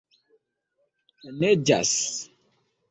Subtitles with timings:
[1.43, 1.95] Neĝas.